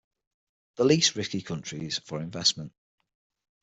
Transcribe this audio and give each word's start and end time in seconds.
The 0.77 0.83
least-risky 0.83 1.43
countries 1.43 1.99
for 1.99 2.21
investment. 2.21 2.73